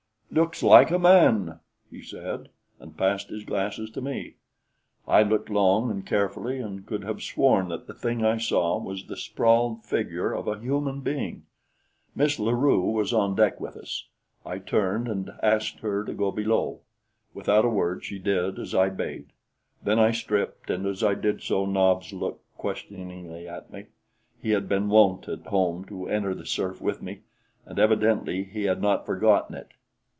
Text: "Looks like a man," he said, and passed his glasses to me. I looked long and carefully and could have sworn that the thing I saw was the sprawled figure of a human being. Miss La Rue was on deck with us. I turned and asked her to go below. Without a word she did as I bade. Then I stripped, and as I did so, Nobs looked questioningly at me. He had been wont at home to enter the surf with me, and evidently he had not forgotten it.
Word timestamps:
"Looks 0.33 0.63
like 0.63 0.91
a 0.91 0.97
man," 0.97 1.59
he 1.89 2.01
said, 2.01 2.47
and 2.79 2.95
passed 2.95 3.27
his 3.27 3.43
glasses 3.43 3.89
to 3.89 3.99
me. 4.01 4.35
I 5.05 5.23
looked 5.23 5.49
long 5.49 5.91
and 5.91 6.05
carefully 6.07 6.59
and 6.61 6.85
could 6.85 7.03
have 7.03 7.21
sworn 7.21 7.67
that 7.67 7.85
the 7.85 7.93
thing 7.93 8.23
I 8.23 8.37
saw 8.37 8.79
was 8.79 9.03
the 9.07 9.17
sprawled 9.17 9.83
figure 9.83 10.31
of 10.31 10.47
a 10.47 10.57
human 10.57 11.01
being. 11.01 11.47
Miss 12.15 12.39
La 12.39 12.53
Rue 12.53 12.79
was 12.91 13.11
on 13.11 13.35
deck 13.35 13.59
with 13.59 13.75
us. 13.75 14.07
I 14.45 14.59
turned 14.59 15.09
and 15.09 15.33
asked 15.43 15.79
her 15.81 16.01
to 16.05 16.13
go 16.13 16.31
below. 16.31 16.79
Without 17.33 17.65
a 17.65 17.69
word 17.69 18.05
she 18.05 18.17
did 18.17 18.57
as 18.57 18.73
I 18.73 18.87
bade. 18.87 19.33
Then 19.83 19.99
I 19.99 20.11
stripped, 20.11 20.69
and 20.69 20.85
as 20.85 21.03
I 21.03 21.13
did 21.13 21.41
so, 21.41 21.65
Nobs 21.65 22.13
looked 22.13 22.45
questioningly 22.57 23.49
at 23.49 23.69
me. 23.69 23.87
He 24.41 24.51
had 24.51 24.69
been 24.69 24.87
wont 24.87 25.27
at 25.27 25.47
home 25.47 25.83
to 25.87 26.07
enter 26.07 26.33
the 26.33 26.45
surf 26.45 26.79
with 26.79 27.01
me, 27.01 27.23
and 27.65 27.77
evidently 27.77 28.45
he 28.45 28.63
had 28.63 28.81
not 28.81 29.05
forgotten 29.05 29.55
it. 29.55 29.71